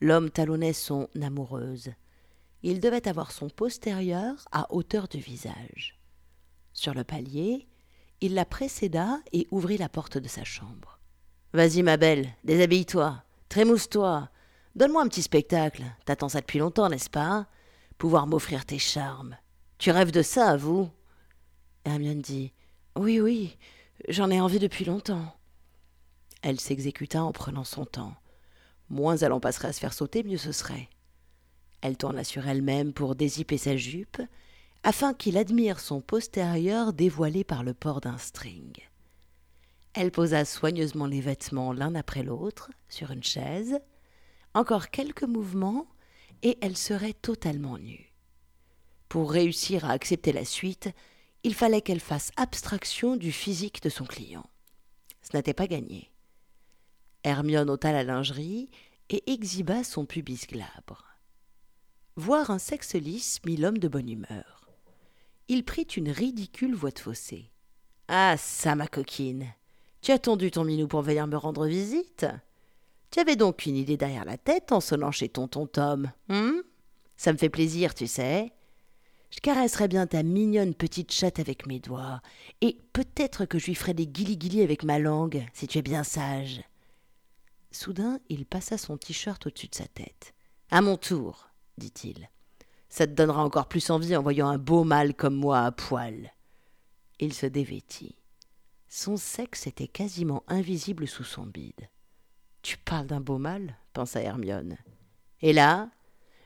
L'homme 0.01 0.31
talonnait 0.31 0.73
son 0.73 1.09
amoureuse. 1.21 1.91
Il 2.63 2.81
devait 2.81 3.09
avoir 3.09 3.31
son 3.33 3.49
postérieur 3.49 4.35
à 4.53 4.73
hauteur 4.73 5.09
du 5.09 5.19
visage. 5.19 5.99
Sur 6.73 6.95
le 6.95 7.05
palier, 7.05 7.69
il 8.21 8.35
la 8.35 8.45
précéda 8.45 9.21
et 9.33 9.47
ouvrit 9.51 9.79
la 9.79 9.89
porte 9.89 10.19
de 10.19 10.29
sa 10.29 10.45
chambre. 10.45 10.99
Vas-y, 11.53 11.83
ma 11.83 11.97
belle, 11.97 12.29
déshabille-toi, 12.43 13.23
trémousse-toi, 13.49 14.29
donne-moi 14.75 15.03
un 15.03 15.09
petit 15.09 15.23
spectacle. 15.23 15.85
T'attends 16.05 16.29
ça 16.29 16.41
depuis 16.41 16.59
longtemps, 16.59 16.89
n'est-ce 16.89 17.11
pas 17.11 17.47
Pouvoir 17.99 18.27
m'offrir 18.27 18.65
tes 18.65 18.79
charmes. 18.79 19.37
Tu 19.79 19.91
rêves 19.91 20.11
de 20.11 20.23
ça, 20.23 20.57
vous? 20.57 20.91
Hermione 21.85 22.23
dit 22.23 22.53
Oui, 22.97 23.21
oui, 23.21 23.57
j'en 24.09 24.31
ai 24.31 24.41
envie 24.41 24.59
depuis 24.59 24.85
longtemps. 24.85 25.37
Elle 26.43 26.61
s'exécuta 26.61 27.23
en 27.23 27.33
prenant 27.33 27.65
son 27.65 27.85
temps. 27.85 28.15
Moins 28.89 29.17
elle 29.17 29.33
en 29.33 29.41
passerait 29.41 29.69
à 29.69 29.73
se 29.73 29.81
faire 29.81 29.95
sauter, 29.95 30.23
mieux 30.23 30.39
ce 30.39 30.53
serait. 30.53 30.89
Elle 31.81 31.97
tourna 31.97 32.25
sur 32.25 32.47
elle-même 32.47 32.93
pour 32.93 33.15
dézipper 33.15 33.59
sa 33.59 33.77
jupe, 33.77 34.21
afin 34.83 35.15
qu'il 35.15 35.37
admire 35.37 35.81
son 35.81 36.01
postérieur 36.01 36.93
dévoilé 36.93 37.45
par 37.45 37.63
le 37.63 37.75
port 37.75 38.01
d'un 38.01 38.19
string. 38.19 38.73
Elle 39.95 40.11
posa 40.11 40.45
soigneusement 40.45 41.07
les 41.07 41.21
vêtements 41.21 41.73
l'un 41.73 41.95
après 41.95 42.23
l'autre 42.23 42.71
sur 42.89 43.11
une 43.11 43.23
chaise. 43.23 43.79
Encore 44.53 44.91
quelques 44.91 45.25
mouvements, 45.25 45.87
et 46.43 46.59
elle 46.61 46.77
serait 46.77 47.15
totalement 47.15 47.79
nue. 47.79 48.13
Pour 49.09 49.31
réussir 49.31 49.85
à 49.85 49.93
accepter 49.93 50.33
la 50.33 50.45
suite, 50.45 50.91
il 51.43 51.55
fallait 51.55 51.81
qu'elle 51.83 52.01
fasse 52.01 52.33
abstraction 52.37 53.17
du 53.17 53.33
physique 53.33 53.83
de 53.83 53.89
son 53.89 54.05
client. 54.05 54.45
Ce 55.23 55.37
n'était 55.37 55.55
pas 55.55 55.67
gagné. 55.67 56.11
Hermione 57.25 57.71
ôta 57.71 57.91
la 57.91 58.05
lingerie 58.05 58.71
et 59.09 59.33
exhiba 59.33 59.83
son 59.83 60.05
pubis 60.05 60.47
glabre. 60.47 61.17
Voir 62.17 62.51
un 62.51 62.59
sexe 62.59 62.95
lisse 62.95 63.41
mit 63.45 63.57
l'homme 63.57 63.79
de 63.79 63.89
bonne 63.89 64.11
humeur. 64.11 64.69
Il 65.49 65.65
prit 65.65 65.83
une 65.83 66.11
ridicule 66.11 66.75
voix 66.75 66.91
de 66.91 66.99
fossé. 66.99 67.51
Ah, 68.09 68.37
ça, 68.37 68.75
ma 68.75 68.87
coquine 68.87 69.47
Tu 70.03 70.13
as 70.13 70.19
tendu 70.19 70.51
ton 70.51 70.65
minou 70.65 70.87
pour 70.87 71.01
venir 71.01 71.27
me 71.27 71.37
rendre 71.37 71.67
visite 71.67 72.27
Tu 73.11 73.21
avais 73.21 73.37
donc 73.37 73.65
une 73.65 73.77
idée 73.77 73.97
derrière 73.97 74.27
la 74.27 74.37
tête 74.37 74.71
en 74.71 74.81
sonnant 74.81 75.11
chez 75.11 75.31
tonton 75.31 75.67
Tom, 75.67 76.13
hum 76.29 76.63
Ça 77.17 77.33
me 77.33 77.39
fait 77.39 77.49
plaisir, 77.49 77.95
tu 77.95 78.07
sais. 78.07 78.53
Je 79.31 79.41
caresserai 79.41 79.89
bien 79.89 80.07
ta 80.07 80.23
mignonne 80.23 80.75
petite 80.75 81.13
chatte 81.13 81.41
avec 81.41 81.67
mes 81.67 81.81
doigts, 81.81 82.21
et 82.61 82.79
peut-être 82.93 83.47
que 83.47 83.59
je 83.59 83.67
lui 83.67 83.75
ferai 83.75 83.95
des 83.95 84.07
guilis 84.07 84.63
avec 84.63 84.85
ma 84.85 84.99
langue, 84.99 85.45
si 85.55 85.67
tu 85.67 85.79
es 85.79 85.83
bien 85.83 86.05
sage. 86.05 86.63
Soudain, 87.75 88.21
il 88.29 88.47
passa 88.47 88.79
son 88.79 88.97
t-shirt 88.97 89.47
au-dessus 89.47 89.69
de 89.69 89.75
sa 89.75 89.87
tête. 89.87 90.35
À 90.71 90.81
mon 90.81 90.97
tour, 90.97 91.51
dit-il. 91.77 92.31
Ça 92.89 93.07
te 93.07 93.13
donnera 93.13 93.45
encore 93.45 93.69
plus 93.69 93.91
envie 93.91 94.15
en 94.15 94.23
voyant 94.23 94.49
un 94.49 94.59
beau 94.59 94.85
mâle 94.85 95.15
comme 95.15 95.35
moi 95.35 95.61
à 95.61 95.73
poil. 95.73 96.33
Il 97.19 97.35
se 97.35 97.47
dévêtit. 97.47 98.17
Son 98.89 99.17
sexe 99.17 99.67
était 99.67 99.89
quasiment 99.89 100.45
invisible 100.47 101.09
sous 101.09 101.25
son 101.25 101.47
bide. 101.47 101.89
Tu 102.63 102.79
parles 102.79 103.09
d'un 103.09 103.21
beau 103.21 103.39
mâle? 103.39 103.77
pensa 103.93 104.23
Hermione. 104.23 104.77
Et 105.43 105.53
là, 105.53 105.91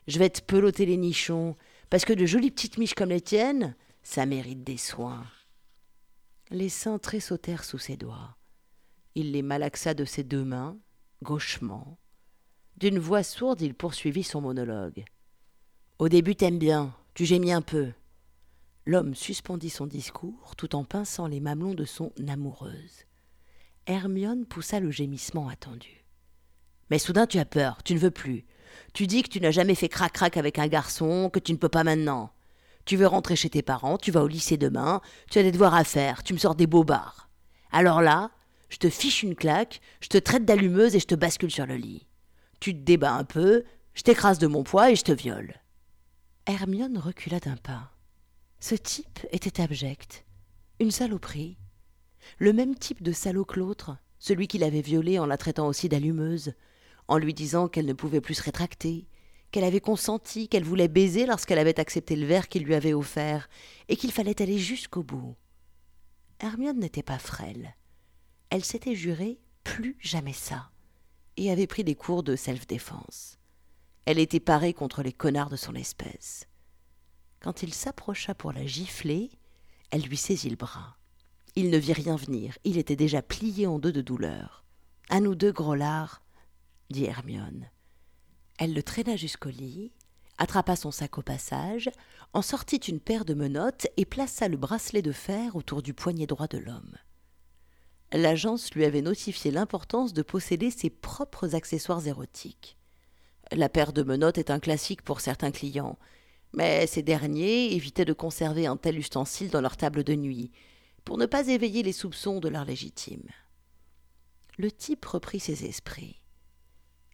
je 0.06 0.18
vais 0.18 0.30
te 0.30 0.40
peloter 0.40 0.86
les 0.86 0.96
nichons, 0.96 1.56
parce 1.90 2.06
que 2.06 2.14
de 2.14 2.24
jolies 2.24 2.50
petites 2.50 2.78
miches 2.78 2.94
comme 2.94 3.10
les 3.10 3.20
tiennes, 3.20 3.76
ça 4.02 4.24
mérite 4.24 4.64
des 4.64 4.78
soins. 4.78 5.26
Les 6.50 6.70
seins 6.70 6.98
tressautèrent 6.98 7.64
sous 7.64 7.78
ses 7.78 7.98
doigts. 7.98 8.36
Il 9.14 9.32
les 9.32 9.42
malaxa 9.42 9.92
de 9.92 10.06
ses 10.06 10.24
deux 10.24 10.44
mains, 10.44 10.78
gauchement. 11.22 11.98
D'une 12.76 12.98
voix 12.98 13.22
sourde, 13.22 13.60
il 13.60 13.74
poursuivit 13.74 14.22
son 14.22 14.40
monologue. 14.40 15.04
Au 15.98 16.08
début, 16.08 16.36
t'aimes 16.36 16.58
bien, 16.58 16.94
tu 17.14 17.24
gémis 17.24 17.52
un 17.52 17.62
peu. 17.62 17.92
L'homme 18.86 19.14
suspendit 19.14 19.70
son 19.70 19.86
discours 19.86 20.54
tout 20.56 20.74
en 20.74 20.84
pinçant 20.84 21.26
les 21.26 21.40
mamelons 21.40 21.74
de 21.74 21.84
son 21.84 22.12
amoureuse. 22.28 23.04
Hermione 23.86 24.46
poussa 24.46 24.80
le 24.80 24.90
gémissement 24.90 25.48
attendu. 25.48 26.04
Mais 26.90 26.98
soudain 26.98 27.26
tu 27.26 27.38
as 27.38 27.44
peur, 27.44 27.82
tu 27.82 27.94
ne 27.94 27.98
veux 27.98 28.10
plus. 28.10 28.46
Tu 28.94 29.06
dis 29.06 29.22
que 29.22 29.28
tu 29.28 29.40
n'as 29.40 29.50
jamais 29.50 29.74
fait 29.74 29.88
crac-crac 29.88 30.36
avec 30.36 30.58
un 30.58 30.68
garçon, 30.68 31.30
que 31.30 31.38
tu 31.38 31.52
ne 31.52 31.58
peux 31.58 31.68
pas 31.68 31.84
maintenant. 31.84 32.32
Tu 32.84 32.96
veux 32.96 33.06
rentrer 33.06 33.36
chez 33.36 33.50
tes 33.50 33.62
parents, 33.62 33.98
tu 33.98 34.10
vas 34.10 34.22
au 34.22 34.28
lycée 34.28 34.56
demain, 34.56 35.00
tu 35.30 35.38
as 35.38 35.42
des 35.42 35.52
devoirs 35.52 35.74
à 35.74 35.84
faire, 35.84 36.22
tu 36.22 36.32
me 36.32 36.38
sors 36.38 36.54
des 36.54 36.66
bobards. 36.66 37.28
Alors 37.70 38.00
là, 38.00 38.30
je 38.68 38.76
te 38.76 38.90
fiche 38.90 39.22
une 39.22 39.34
claque, 39.34 39.80
je 40.00 40.08
te 40.08 40.18
traite 40.18 40.44
d'allumeuse 40.44 40.94
et 40.94 41.00
je 41.00 41.06
te 41.06 41.14
bascule 41.14 41.50
sur 41.50 41.66
le 41.66 41.76
lit. 41.76 42.06
Tu 42.60 42.74
te 42.74 42.80
débats 42.80 43.14
un 43.14 43.24
peu, 43.24 43.64
je 43.94 44.02
t'écrase 44.02 44.38
de 44.38 44.46
mon 44.46 44.62
poids 44.62 44.90
et 44.90 44.96
je 44.96 45.04
te 45.04 45.12
viole. 45.12 45.54
Hermione 46.46 46.98
recula 46.98 47.40
d'un 47.40 47.56
pas. 47.56 47.92
Ce 48.60 48.74
type 48.74 49.20
était 49.32 49.60
abject. 49.60 50.24
Une 50.80 50.90
saloperie. 50.90 51.58
Le 52.38 52.52
même 52.52 52.74
type 52.74 53.02
de 53.02 53.12
salaud 53.12 53.44
que 53.44 53.58
l'autre, 53.58 53.96
celui 54.18 54.48
qui 54.48 54.58
l'avait 54.58 54.80
violée 54.80 55.18
en 55.18 55.26
la 55.26 55.36
traitant 55.36 55.66
aussi 55.66 55.88
d'allumeuse, 55.88 56.54
en 57.06 57.18
lui 57.18 57.34
disant 57.34 57.68
qu'elle 57.68 57.86
ne 57.86 57.92
pouvait 57.92 58.20
plus 58.20 58.34
se 58.34 58.42
rétracter, 58.42 59.06
qu'elle 59.50 59.64
avait 59.64 59.80
consenti, 59.80 60.48
qu'elle 60.48 60.64
voulait 60.64 60.88
baiser 60.88 61.24
lorsqu'elle 61.24 61.58
avait 61.58 61.80
accepté 61.80 62.16
le 62.16 62.26
verre 62.26 62.48
qu'il 62.48 62.64
lui 62.64 62.74
avait 62.74 62.92
offert, 62.92 63.48
et 63.88 63.96
qu'il 63.96 64.12
fallait 64.12 64.42
aller 64.42 64.58
jusqu'au 64.58 65.02
bout. 65.02 65.36
Hermione 66.40 66.78
n'était 66.78 67.02
pas 67.02 67.18
frêle 67.18 67.74
elle 68.50 68.64
s'était 68.64 68.94
juré 68.94 69.38
plus 69.62 69.96
jamais 70.00 70.32
ça, 70.32 70.70
et 71.36 71.50
avait 71.50 71.66
pris 71.66 71.84
des 71.84 71.94
cours 71.94 72.22
de 72.22 72.34
self-défense. 72.34 73.38
Elle 74.06 74.18
était 74.18 74.40
parée 74.40 74.72
contre 74.72 75.02
les 75.02 75.12
connards 75.12 75.50
de 75.50 75.56
son 75.56 75.74
espèce. 75.74 76.46
Quand 77.40 77.62
il 77.62 77.74
s'approcha 77.74 78.34
pour 78.34 78.52
la 78.52 78.66
gifler, 78.66 79.30
elle 79.90 80.02
lui 80.02 80.16
saisit 80.16 80.50
le 80.50 80.56
bras. 80.56 80.96
Il 81.56 81.70
ne 81.70 81.76
vit 81.76 81.92
rien 81.92 82.16
venir, 82.16 82.56
il 82.64 82.78
était 82.78 82.96
déjà 82.96 83.20
plié 83.20 83.66
en 83.66 83.78
deux 83.78 83.92
de 83.92 84.00
douleur. 84.00 84.64
À 85.10 85.20
nous 85.20 85.34
deux, 85.34 85.52
gros 85.52 85.74
lard, 85.74 86.22
dit 86.90 87.04
Hermione. 87.04 87.70
Elle 88.58 88.72
le 88.72 88.82
traîna 88.82 89.16
jusqu'au 89.16 89.50
lit, 89.50 89.92
attrapa 90.38 90.74
son 90.74 90.90
sac 90.90 91.18
au 91.18 91.22
passage, 91.22 91.90
en 92.32 92.42
sortit 92.42 92.76
une 92.76 93.00
paire 93.00 93.24
de 93.24 93.34
menottes 93.34 93.86
et 93.96 94.04
plaça 94.06 94.48
le 94.48 94.56
bracelet 94.56 95.02
de 95.02 95.12
fer 95.12 95.54
autour 95.54 95.82
du 95.82 95.92
poignet 95.92 96.26
droit 96.26 96.48
de 96.48 96.58
l'homme 96.58 96.96
l'agence 98.12 98.72
lui 98.74 98.84
avait 98.84 99.02
notifié 99.02 99.50
l'importance 99.50 100.12
de 100.12 100.22
posséder 100.22 100.70
ses 100.70 100.90
propres 100.90 101.54
accessoires 101.54 102.06
érotiques. 102.06 102.76
La 103.52 103.68
paire 103.68 103.92
de 103.92 104.02
menottes 104.02 104.38
est 104.38 104.50
un 104.50 104.60
classique 104.60 105.02
pour 105.02 105.20
certains 105.20 105.50
clients, 105.50 105.98
mais 106.52 106.86
ces 106.86 107.02
derniers 107.02 107.74
évitaient 107.74 108.04
de 108.04 108.12
conserver 108.12 108.66
un 108.66 108.76
tel 108.76 108.98
ustensile 108.98 109.50
dans 109.50 109.60
leur 109.60 109.76
table 109.76 110.04
de 110.04 110.14
nuit, 110.14 110.50
pour 111.04 111.18
ne 111.18 111.26
pas 111.26 111.48
éveiller 111.48 111.82
les 111.82 111.92
soupçons 111.92 112.40
de 112.40 112.48
leur 112.48 112.64
légitime. 112.64 113.28
Le 114.58 114.70
type 114.70 115.04
reprit 115.04 115.40
ses 115.40 115.64
esprits. 115.64 116.20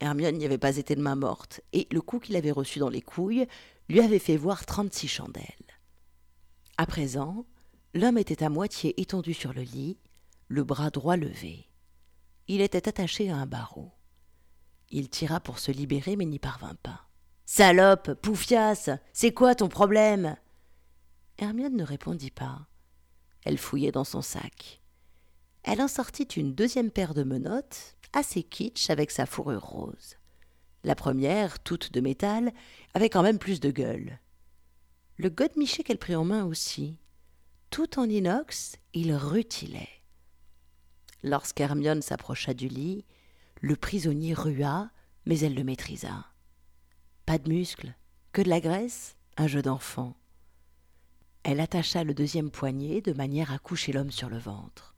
Hermione 0.00 0.36
n'y 0.36 0.44
avait 0.44 0.58
pas 0.58 0.76
été 0.76 0.96
de 0.96 1.00
main 1.00 1.14
morte, 1.14 1.60
et 1.72 1.86
le 1.92 2.00
coup 2.00 2.18
qu'il 2.18 2.36
avait 2.36 2.50
reçu 2.50 2.78
dans 2.78 2.88
les 2.88 3.02
couilles 3.02 3.46
lui 3.88 4.00
avait 4.00 4.18
fait 4.18 4.36
voir 4.36 4.66
trente-six 4.66 5.08
chandelles. 5.08 5.44
À 6.76 6.86
présent, 6.86 7.46
l'homme 7.92 8.18
était 8.18 8.42
à 8.42 8.48
moitié 8.48 9.00
étendu 9.00 9.34
sur 9.34 9.52
le 9.52 9.62
lit, 9.62 9.98
le 10.54 10.62
bras 10.62 10.90
droit 10.90 11.16
levé. 11.16 11.68
Il 12.46 12.60
était 12.60 12.88
attaché 12.88 13.28
à 13.28 13.36
un 13.36 13.46
barreau. 13.46 13.90
Il 14.88 15.08
tira 15.08 15.40
pour 15.40 15.58
se 15.58 15.72
libérer, 15.72 16.14
mais 16.14 16.26
n'y 16.26 16.38
parvint 16.38 16.76
pas. 16.76 17.08
Salope, 17.44 18.14
poufiasse, 18.14 18.90
c'est 19.12 19.34
quoi 19.34 19.56
ton 19.56 19.68
problème? 19.68 20.36
Hermione 21.38 21.76
ne 21.76 21.82
répondit 21.82 22.30
pas. 22.30 22.68
Elle 23.44 23.58
fouillait 23.58 23.90
dans 23.90 24.04
son 24.04 24.22
sac. 24.22 24.80
Elle 25.64 25.82
en 25.82 25.88
sortit 25.88 26.22
une 26.22 26.54
deuxième 26.54 26.92
paire 26.92 27.14
de 27.14 27.24
menottes, 27.24 27.96
assez 28.12 28.44
kitsch 28.44 28.90
avec 28.90 29.10
sa 29.10 29.26
fourrure 29.26 29.64
rose. 29.64 30.16
La 30.84 30.94
première, 30.94 31.58
toute 31.58 31.92
de 31.92 32.00
métal, 32.00 32.52
avait 32.94 33.10
quand 33.10 33.22
même 33.24 33.40
plus 33.40 33.58
de 33.58 33.72
gueule. 33.72 34.20
Le 35.16 35.30
godemiché 35.30 35.82
qu'elle 35.82 35.98
prit 35.98 36.14
en 36.14 36.24
main 36.24 36.44
aussi. 36.44 36.96
Tout 37.70 37.98
en 37.98 38.08
inox, 38.08 38.76
il 38.92 39.12
rutilait. 39.14 40.03
Lorsqu'Hermione 41.24 42.02
s'approcha 42.02 42.52
du 42.52 42.68
lit, 42.68 43.06
le 43.62 43.76
prisonnier 43.76 44.34
rua, 44.34 44.90
mais 45.24 45.38
elle 45.40 45.54
le 45.54 45.64
maîtrisa. 45.64 46.26
Pas 47.24 47.38
de 47.38 47.48
muscles, 47.48 47.94
que 48.32 48.42
de 48.42 48.50
la 48.50 48.60
graisse, 48.60 49.16
un 49.38 49.46
jeu 49.46 49.62
d'enfant. 49.62 50.18
Elle 51.42 51.60
attacha 51.60 52.04
le 52.04 52.12
deuxième 52.12 52.50
poignet 52.50 53.00
de 53.00 53.14
manière 53.14 53.54
à 53.54 53.58
coucher 53.58 53.90
l'homme 53.90 54.10
sur 54.10 54.28
le 54.28 54.36
ventre. 54.36 54.94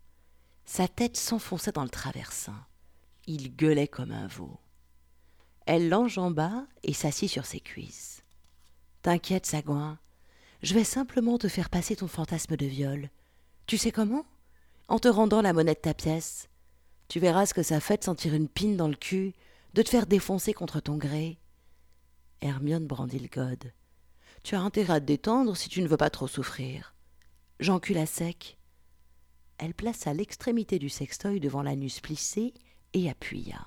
Sa 0.65 0.89
tête 0.89 1.17
s'enfonça 1.17 1.71
dans 1.71 1.85
le 1.85 1.91
traversin. 1.91 2.67
Il 3.29 3.55
gueulait 3.55 3.87
comme 3.87 4.11
un 4.11 4.27
veau. 4.27 4.59
Elle 5.65 5.89
l'enjamba 5.89 6.67
et 6.83 6.93
s'assit 6.93 7.31
sur 7.31 7.47
ses 7.47 7.61
cuisses. 7.61 8.25
T'inquiète, 9.03 9.47
Sagouin, 9.47 10.01
je 10.65 10.75
vais 10.75 10.83
simplement 10.83 11.39
te 11.39 11.47
faire 11.47 11.71
passer 11.71 11.95
ton 11.95 12.09
fantasme 12.09 12.57
de 12.57 12.67
viol. 12.67 13.11
Tu 13.69 13.79
sais 13.79 13.93
comment? 13.93 14.27
En 14.89 14.99
te 14.99 15.09
rendant 15.09 15.43
la 15.43 15.53
monnaie 15.53 15.75
de 15.75 15.81
ta 15.81 15.95
pièce. 15.95 16.49
Tu 17.09 17.19
verras 17.21 17.47
ce 17.47 17.55
que 17.55 17.63
ça 17.63 17.81
fait 17.81 17.99
de 17.99 18.05
sentir 18.05 18.35
une 18.35 18.49
pine 18.49 18.77
dans 18.77 18.89
le 18.89 18.95
cul, 18.95 19.35
de 19.75 19.83
te 19.83 19.89
faire 19.89 20.07
défoncer 20.07 20.53
contre 20.53 20.81
ton 20.81 20.97
gré. 20.97 21.39
Hermione 22.41 22.87
brandit 22.87 23.19
le 23.19 23.29
gode. 23.29 23.73
Tu 24.43 24.55
as 24.55 24.61
intérêt 24.61 24.95
à 24.95 25.01
te 25.01 25.07
détendre 25.07 25.57
si 25.57 25.69
tu 25.69 25.83
ne 25.83 25.89
veux 25.89 25.97
pas 25.97 26.11
trop 26.11 26.29
souffrir. 26.29 26.95
J'encule 27.59 27.99
à 27.99 28.07
sec. 28.07 28.59
Elle 29.59 29.75
plaça 29.75 30.13
l'extrémité 30.13 30.79
du 30.79 30.89
sextoy 30.89 31.41
devant 31.41 31.63
l'anus 31.63 32.01
plissé 32.01 32.55
et 32.93 33.11
appuya. 33.11 33.67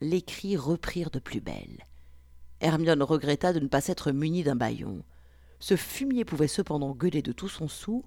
Les 0.00 0.20
cris 0.20 0.56
reprirent 0.56 1.10
de 1.10 1.18
plus 1.18 1.40
belle. 1.40 1.86
Hermione 2.60 3.02
regretta 3.02 3.52
de 3.52 3.60
ne 3.60 3.68
pas 3.68 3.80
s'être 3.80 4.12
munie 4.12 4.42
d'un 4.42 4.56
baillon. 4.56 5.02
Ce 5.60 5.76
fumier 5.76 6.24
pouvait 6.24 6.48
cependant 6.48 6.92
gueuler 6.92 7.22
de 7.22 7.32
tout 7.32 7.48
son 7.48 7.68
sou. 7.68 8.04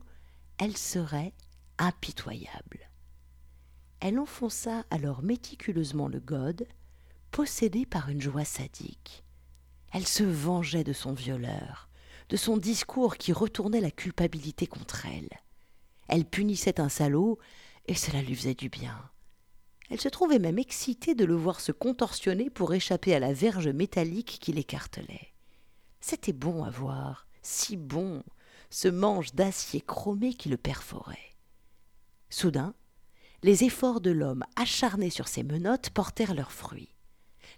Elle 0.58 0.78
serait 0.78 1.34
impitoyable. 1.80 2.92
Elle 4.00 4.20
enfonça 4.20 4.86
alors 4.92 5.24
méticuleusement 5.24 6.08
le 6.08 6.20
gode, 6.20 6.68
possédée 7.32 7.86
par 7.86 8.10
une 8.10 8.22
joie 8.22 8.46
sadique. 8.46 9.24
Elle 9.92 10.08
se 10.08 10.24
vengeait 10.24 10.84
de 10.84 10.94
son 10.94 11.14
violeur, 11.14 11.90
de 12.30 12.38
son 12.38 12.58
discours 12.58 13.18
qui 13.18 13.34
retournait 13.34 13.82
la 13.82 13.92
culpabilité 13.92 14.68
contre 14.68 15.06
elle. 15.08 15.30
Elle 16.08 16.26
punissait 16.26 16.80
un 16.80 16.90
salaud, 16.90 17.40
et 17.88 17.96
cela 17.96 18.22
lui 18.22 18.36
faisait 18.36 18.54
du 18.54 18.70
bien. 18.70 19.10
Elle 19.90 20.00
se 20.00 20.10
trouvait 20.10 20.40
même 20.40 20.60
excitée 20.60 21.16
de 21.16 21.26
le 21.26 21.36
voir 21.36 21.60
se 21.60 21.72
contorsionner 21.72 22.50
pour 22.50 22.74
échapper 22.74 23.16
à 23.16 23.20
la 23.20 23.34
verge 23.34 23.68
métallique 23.68 24.38
qui 24.40 24.54
l'écartelait. 24.54 25.34
C'était 26.00 26.34
bon 26.34 26.64
à 26.64 26.70
voir, 26.70 27.28
si 27.42 27.76
bon, 27.76 28.24
ce 28.70 28.88
manche 28.88 29.34
d'acier 29.34 29.82
chromé 29.82 30.36
qui 30.36 30.50
le 30.50 30.58
perforait. 30.58 31.18
Soudain, 32.30 32.74
les 33.44 33.64
efforts 33.64 34.02
de 34.02 34.12
l'homme 34.12 34.44
acharné 34.56 35.10
sur 35.10 35.28
ses 35.28 35.44
menottes 35.44 35.90
portèrent 35.90 36.34
leurs 36.34 36.52
fruits. 36.52 36.96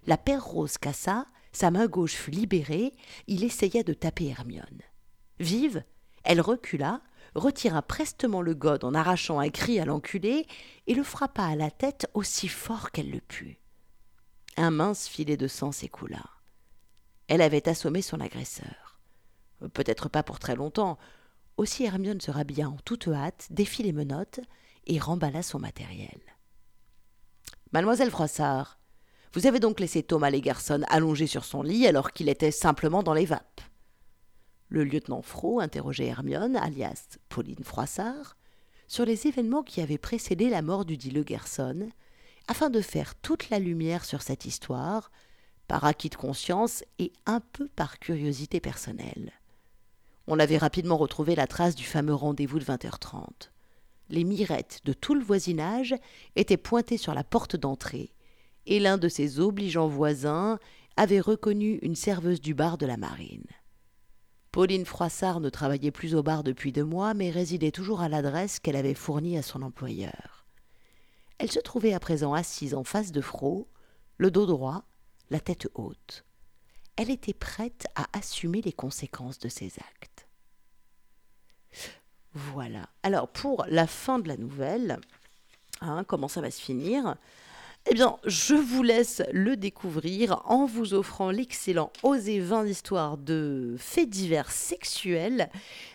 La 0.06 0.16
paire 0.16 0.44
rose 0.44 0.78
cassa, 0.78 1.26
sa 1.52 1.70
main 1.70 1.86
gauche 1.86 2.14
fut 2.14 2.30
libérée, 2.30 2.92
il 3.26 3.44
essaya 3.44 3.82
de 3.82 3.92
taper 3.92 4.28
Hermione. 4.28 4.82
Vive, 5.38 5.84
elle 6.24 6.40
recula, 6.40 7.02
retira 7.34 7.82
prestement 7.82 8.42
le 8.42 8.54
gode 8.54 8.84
en 8.84 8.94
arrachant 8.94 9.38
un 9.38 9.50
cri 9.50 9.80
à 9.80 9.84
l'enculé 9.84 10.46
et 10.86 10.94
le 10.94 11.02
frappa 11.02 11.44
à 11.44 11.56
la 11.56 11.70
tête 11.70 12.06
aussi 12.14 12.48
fort 12.48 12.90
qu'elle 12.90 13.10
le 13.10 13.20
put. 13.20 13.58
Un 14.56 14.70
mince 14.70 15.08
filet 15.08 15.36
de 15.36 15.48
sang 15.48 15.72
s'écoula. 15.72 16.24
Elle 17.28 17.42
avait 17.42 17.68
assommé 17.68 18.02
son 18.02 18.20
agresseur. 18.20 19.00
Peut-être 19.72 20.08
pas 20.08 20.22
pour 20.22 20.38
très 20.38 20.56
longtemps. 20.56 20.98
Aussi 21.56 21.84
Hermione 21.84 22.20
se 22.20 22.30
rhabilla 22.30 22.68
en 22.68 22.76
toute 22.84 23.08
hâte, 23.08 23.46
défit 23.50 23.82
les 23.82 23.92
menottes 23.92 24.40
et 24.86 24.98
remballa 24.98 25.42
son 25.42 25.58
matériel. 25.58 26.20
Mademoiselle 27.72 28.10
Froissart, 28.10 28.78
vous 29.32 29.46
avez 29.46 29.60
donc 29.60 29.80
laissé 29.80 30.02
Thomas 30.02 30.30
Legerson 30.30 30.82
allongé 30.88 31.26
sur 31.26 31.44
son 31.44 31.62
lit 31.62 31.86
alors 31.86 32.12
qu'il 32.12 32.28
était 32.28 32.50
simplement 32.50 33.02
dans 33.02 33.14
les 33.14 33.24
vapes. 33.24 33.62
Le 34.68 34.84
lieutenant 34.84 35.22
Fro 35.22 35.60
interrogeait 35.60 36.06
Hermione, 36.06 36.56
alias 36.56 37.18
Pauline 37.28 37.64
Froissart, 37.64 38.36
sur 38.88 39.06
les 39.06 39.26
événements 39.26 39.62
qui 39.62 39.80
avaient 39.80 39.98
précédé 39.98 40.50
la 40.50 40.60
mort 40.60 40.84
du 40.84 40.98
dit 40.98 41.10
Legerson, 41.10 41.88
afin 42.48 42.68
de 42.68 42.80
faire 42.80 43.14
toute 43.14 43.48
la 43.48 43.58
lumière 43.58 44.04
sur 44.04 44.20
cette 44.20 44.44
histoire, 44.44 45.10
par 45.66 45.84
acquis 45.84 46.10
de 46.10 46.16
conscience 46.16 46.84
et 46.98 47.12
un 47.24 47.40
peu 47.40 47.68
par 47.68 47.98
curiosité 47.98 48.60
personnelle. 48.60 49.32
On 50.26 50.38
avait 50.38 50.58
rapidement 50.58 50.98
retrouvé 50.98 51.34
la 51.34 51.46
trace 51.46 51.74
du 51.74 51.84
fameux 51.84 52.14
rendez-vous 52.14 52.58
de 52.58 52.64
20h30. 52.64 53.50
Les 54.08 54.24
mirettes 54.24 54.80
de 54.84 54.92
tout 54.92 55.14
le 55.14 55.24
voisinage 55.24 55.94
étaient 56.36 56.56
pointées 56.56 56.98
sur 56.98 57.14
la 57.14 57.24
porte 57.24 57.56
d'entrée, 57.56 58.12
et 58.66 58.80
l'un 58.80 58.98
de 58.98 59.08
ses 59.08 59.40
obligeants 59.40 59.88
voisins 59.88 60.58
avait 60.96 61.20
reconnu 61.20 61.78
une 61.82 61.94
serveuse 61.94 62.40
du 62.40 62.54
bar 62.54 62.78
de 62.78 62.86
la 62.86 62.96
marine. 62.96 63.46
Pauline 64.50 64.84
Froissart 64.84 65.40
ne 65.40 65.48
travaillait 65.48 65.90
plus 65.90 66.14
au 66.14 66.22
bar 66.22 66.42
depuis 66.42 66.72
deux 66.72 66.84
mois, 66.84 67.14
mais 67.14 67.30
résidait 67.30 67.70
toujours 67.70 68.02
à 68.02 68.10
l'adresse 68.10 68.60
qu'elle 68.60 68.76
avait 68.76 68.94
fournie 68.94 69.38
à 69.38 69.42
son 69.42 69.62
employeur. 69.62 70.46
Elle 71.38 71.50
se 71.50 71.58
trouvait 71.58 71.94
à 71.94 72.00
présent 72.00 72.34
assise 72.34 72.74
en 72.74 72.84
face 72.84 73.12
de 73.12 73.22
Fro, 73.22 73.68
le 74.18 74.30
dos 74.30 74.44
droit, 74.44 74.84
la 75.30 75.40
tête 75.40 75.68
haute. 75.74 76.24
Elle 76.96 77.10
était 77.10 77.32
prête 77.32 77.86
à 77.94 78.06
assumer 78.12 78.60
les 78.60 78.72
conséquences 78.72 79.38
de 79.38 79.48
ses 79.48 79.72
actes. 79.78 80.28
Voilà. 82.34 82.88
Alors, 83.02 83.28
pour 83.28 83.64
la 83.68 83.86
fin 83.86 84.18
de 84.18 84.28
la 84.28 84.36
nouvelle, 84.36 84.98
hein, 85.80 86.04
comment 86.06 86.28
ça 86.28 86.40
va 86.40 86.50
se 86.50 86.60
finir? 86.60 87.16
Eh 87.90 87.94
bien, 87.94 88.16
je 88.24 88.54
vous 88.54 88.84
laisse 88.84 89.22
le 89.32 89.56
découvrir 89.56 90.40
en 90.44 90.66
vous 90.66 90.94
offrant 90.94 91.32
l'excellent 91.32 91.90
Oser 92.04 92.38
20 92.38 92.66
histoires 92.66 93.16
de 93.16 93.74
faits 93.76 94.08
divers 94.08 94.52
sexuels. 94.52 95.50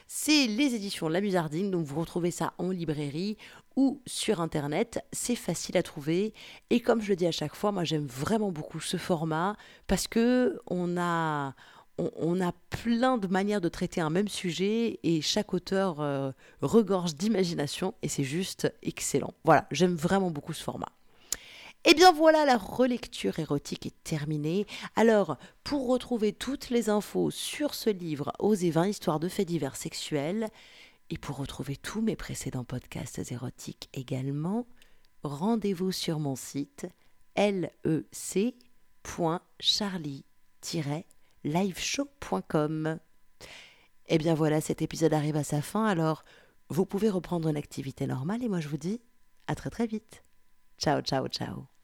C'est 0.05 0.47
les 0.47 0.75
éditions 0.75 1.07
La 1.07 1.21
Musardine, 1.21 1.71
donc 1.71 1.85
vous 1.85 1.99
retrouvez 1.99 2.31
ça 2.31 2.51
en 2.57 2.71
librairie 2.71 3.37
ou 3.77 4.01
sur 4.05 4.41
internet. 4.41 4.99
C'est 5.13 5.35
facile 5.35 5.77
à 5.77 5.83
trouver 5.83 6.33
et 6.69 6.81
comme 6.81 7.01
je 7.01 7.09
le 7.09 7.15
dis 7.15 7.27
à 7.27 7.31
chaque 7.31 7.55
fois, 7.55 7.71
moi 7.71 7.85
j'aime 7.85 8.05
vraiment 8.05 8.51
beaucoup 8.51 8.81
ce 8.81 8.97
format 8.97 9.55
parce 9.87 10.09
que 10.09 10.59
on 10.67 10.97
a 10.97 11.53
on, 11.97 12.41
a 12.41 12.51
plein 12.69 13.17
de 13.17 13.27
manières 13.27 13.61
de 13.61 13.69
traiter 13.69 14.01
un 14.01 14.09
même 14.09 14.27
sujet 14.27 14.99
et 15.03 15.21
chaque 15.21 15.53
auteur 15.53 15.99
euh, 15.99 16.31
regorge 16.61 17.15
d'imagination 17.15 17.93
et 18.01 18.07
c'est 18.07 18.23
juste 18.23 18.71
excellent. 18.83 19.33
Voilà, 19.43 19.67
j'aime 19.71 19.95
vraiment 19.95 20.31
beaucoup 20.31 20.53
ce 20.53 20.63
format. 20.63 20.91
Et 21.85 21.91
eh 21.91 21.93
bien 21.93 22.11
voilà, 22.11 22.43
la 22.43 22.57
relecture 22.57 23.39
érotique 23.39 23.85
est 23.85 24.03
terminée. 24.03 24.65
Alors, 24.97 25.37
pour 25.63 25.87
retrouver 25.87 26.33
toutes 26.33 26.69
les 26.69 26.89
infos 26.89 27.31
sur 27.31 27.73
ce 27.73 27.89
livre, 27.89 28.33
Oser 28.39 28.71
20 28.71 28.87
histoires 28.87 29.19
de 29.21 29.29
faits 29.29 29.47
divers 29.47 29.77
sexuels, 29.77 30.49
et 31.09 31.17
pour 31.17 31.37
retrouver 31.37 31.77
tous 31.77 32.01
mes 32.01 32.17
précédents 32.17 32.65
podcasts 32.65 33.31
érotiques 33.31 33.89
également, 33.93 34.67
rendez-vous 35.23 35.93
sur 35.93 36.19
mon 36.19 36.35
site 36.35 36.87
lec.charlie-liveshow.com. 41.43 42.99
Et 44.09 44.15
eh 44.15 44.17
bien 44.17 44.35
voilà, 44.35 44.61
cet 44.61 44.81
épisode 44.81 45.13
arrive 45.13 45.35
à 45.35 45.43
sa 45.43 45.61
fin, 45.61 45.85
alors 45.85 46.23
vous 46.69 46.85
pouvez 46.85 47.09
reprendre 47.09 47.49
une 47.49 47.57
activité 47.57 48.07
normale 48.07 48.43
et 48.43 48.47
moi 48.47 48.61
je 48.61 48.69
vous 48.69 48.77
dis 48.77 49.01
à 49.47 49.55
très 49.55 49.69
très 49.69 49.85
vite. 49.85 50.23
Ciao, 50.77 51.01
ciao, 51.01 51.27
ciao. 51.27 51.76